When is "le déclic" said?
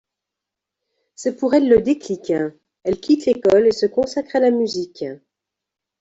1.69-2.31